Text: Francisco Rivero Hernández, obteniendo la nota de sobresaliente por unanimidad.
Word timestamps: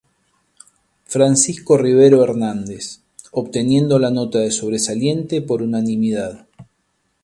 Francisco 1.05 1.77
Rivero 1.77 2.23
Hernández, 2.23 3.03
obteniendo 3.31 3.99
la 3.99 4.09
nota 4.09 4.39
de 4.39 4.49
sobresaliente 4.49 5.43
por 5.43 5.61
unanimidad. 5.61 6.47